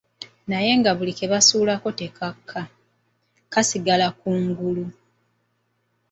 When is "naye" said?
0.49-0.71